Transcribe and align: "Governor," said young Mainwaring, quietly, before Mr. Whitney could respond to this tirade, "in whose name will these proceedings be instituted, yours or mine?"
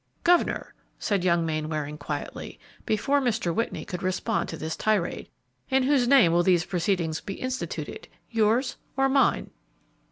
"Governor," 0.23 0.73
said 0.97 1.23
young 1.23 1.45
Mainwaring, 1.45 1.99
quietly, 1.99 2.59
before 2.87 3.21
Mr. 3.21 3.53
Whitney 3.53 3.85
could 3.85 4.01
respond 4.01 4.49
to 4.49 4.57
this 4.57 4.75
tirade, 4.75 5.29
"in 5.69 5.83
whose 5.83 6.07
name 6.07 6.31
will 6.31 6.41
these 6.41 6.65
proceedings 6.65 7.21
be 7.21 7.35
instituted, 7.35 8.07
yours 8.31 8.77
or 8.97 9.07
mine?" 9.07 9.51